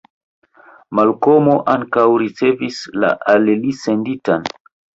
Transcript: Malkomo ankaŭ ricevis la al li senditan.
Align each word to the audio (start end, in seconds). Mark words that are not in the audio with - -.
Malkomo 0.99 1.53
ankaŭ 1.75 2.07
ricevis 2.23 2.81
la 3.05 3.13
al 3.37 3.49
li 3.53 3.77
senditan. 3.87 4.53